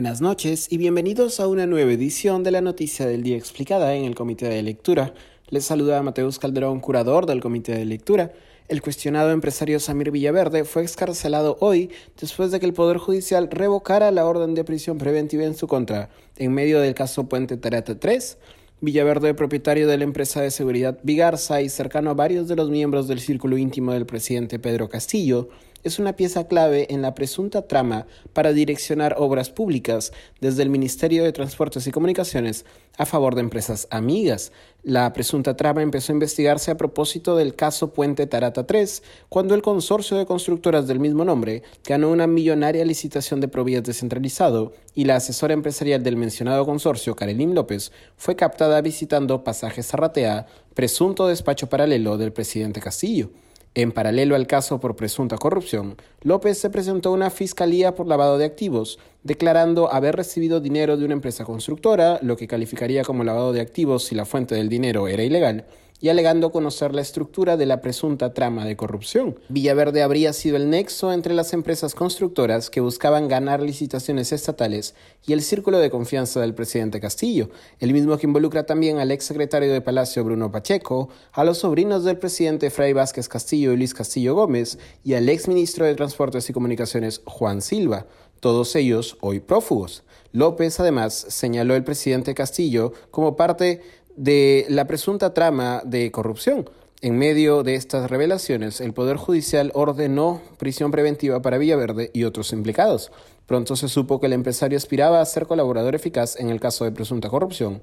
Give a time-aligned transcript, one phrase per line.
[0.00, 4.06] Buenas noches y bienvenidos a una nueva edición de la Noticia del Día Explicada en
[4.06, 5.12] el Comité de Lectura.
[5.50, 8.32] Les saluda Mateus Calderón, curador del Comité de Lectura.
[8.68, 14.10] El cuestionado empresario Samir Villaverde fue excarcelado hoy después de que el Poder Judicial revocara
[14.10, 16.08] la orden de prisión preventiva en su contra,
[16.38, 18.38] en medio del caso Puente Tarata 3.
[18.80, 23.06] Villaverde, propietario de la empresa de seguridad Vigarza y cercano a varios de los miembros
[23.06, 25.50] del círculo íntimo del presidente Pedro Castillo,
[25.84, 31.24] es una pieza clave en la presunta trama para direccionar obras públicas desde el Ministerio
[31.24, 32.64] de Transportes y Comunicaciones
[32.98, 34.52] a favor de empresas amigas.
[34.82, 39.62] La presunta trama empezó a investigarse a propósito del caso Puente Tarata 3, cuando el
[39.62, 45.16] consorcio de constructoras del mismo nombre ganó una millonaria licitación de provías descentralizado y la
[45.16, 52.16] asesora empresarial del mencionado consorcio, Karelín López, fue captada visitando Pasajes Zarratea, presunto despacho paralelo
[52.18, 53.30] del presidente Castillo.
[53.76, 58.36] En paralelo al caso por presunta corrupción, López se presentó a una fiscalía por lavado
[58.36, 63.52] de activos, declarando haber recibido dinero de una empresa constructora, lo que calificaría como lavado
[63.52, 65.66] de activos si la fuente del dinero era ilegal,
[66.00, 69.38] y alegando conocer la estructura de la presunta trama de corrupción.
[69.48, 74.94] Villaverde habría sido el nexo entre las empresas constructoras que buscaban ganar licitaciones estatales
[75.26, 79.24] y el círculo de confianza del presidente Castillo, el mismo que involucra también al ex
[79.24, 83.94] secretario de Palacio Bruno Pacheco, a los sobrinos del presidente Fray Vázquez Castillo y Luis
[83.94, 88.06] Castillo Gómez y al ex ministro de Transportes y Comunicaciones Juan Silva,
[88.40, 90.02] todos ellos hoy prófugos.
[90.32, 93.82] López además señaló el presidente Castillo como parte
[94.16, 96.68] de la presunta trama de corrupción.
[97.02, 102.52] En medio de estas revelaciones, el Poder Judicial ordenó prisión preventiva para Villaverde y otros
[102.52, 103.10] implicados.
[103.46, 106.92] Pronto se supo que el empresario aspiraba a ser colaborador eficaz en el caso de
[106.92, 107.80] presunta corrupción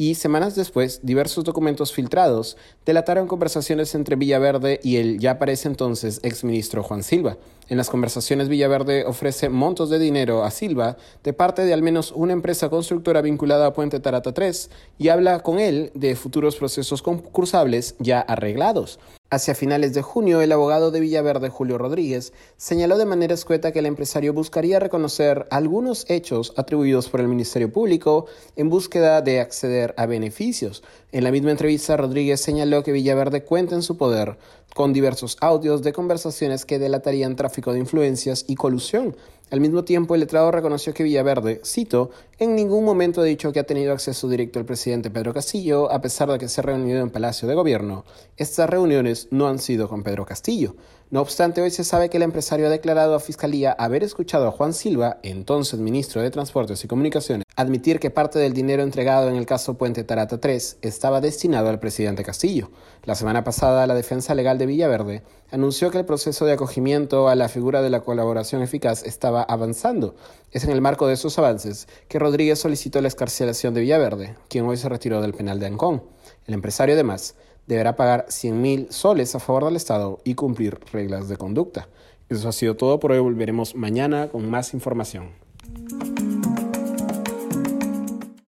[0.00, 2.56] y semanas después diversos documentos filtrados
[2.86, 7.36] delataron conversaciones entre Villaverde y el ya para ese entonces exministro Juan Silva.
[7.70, 12.10] En las conversaciones Villaverde ofrece montos de dinero a Silva de parte de al menos
[12.10, 17.00] una empresa constructora vinculada a Puente Tarata 3 y habla con él de futuros procesos
[17.00, 18.98] concursables ya arreglados.
[19.32, 23.78] Hacia finales de junio, el abogado de Villaverde, Julio Rodríguez, señaló de manera escueta que
[23.78, 29.94] el empresario buscaría reconocer algunos hechos atribuidos por el Ministerio Público en búsqueda de acceder
[29.96, 30.82] a beneficios.
[31.12, 34.36] En la misma entrevista, Rodríguez señaló que Villaverde cuenta en su poder
[34.74, 39.14] con diversos audios de conversaciones que delatarían tráfico de influencias y colusión.
[39.50, 42.10] Al mismo tiempo, el letrado reconoció que Villaverde, cito,
[42.40, 46.00] en ningún momento ha dicho que ha tenido acceso directo al presidente Pedro Castillo, a
[46.00, 48.06] pesar de que se ha reunido en Palacio de Gobierno.
[48.38, 50.74] Estas reuniones no han sido con Pedro Castillo.
[51.10, 54.52] No obstante, hoy se sabe que el empresario ha declarado a Fiscalía haber escuchado a
[54.52, 59.34] Juan Silva, entonces ministro de Transportes y Comunicaciones, admitir que parte del dinero entregado en
[59.34, 62.70] el caso Puente Tarata 3 estaba destinado al presidente Castillo.
[63.04, 67.34] La semana pasada, la defensa legal de Villaverde anunció que el proceso de acogimiento a
[67.34, 70.14] la figura de la colaboración eficaz estaba avanzando.
[70.52, 74.66] Es en el marco de esos avances que Rodríguez solicitó la escarcelación de Villaverde, quien
[74.66, 76.02] hoy se retiró del penal de Ancón.
[76.44, 77.36] El empresario, además,
[77.68, 81.88] deberá pagar 100 mil soles a favor del Estado y cumplir reglas de conducta.
[82.28, 83.20] Eso ha sido todo por hoy.
[83.20, 85.30] Volveremos mañana con más información.